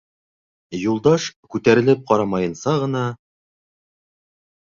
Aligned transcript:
Юлдаш, 0.83 1.27
күтәрелеп 1.55 2.01
ҡарамайынса 2.13 2.73
ғына: 2.85 3.03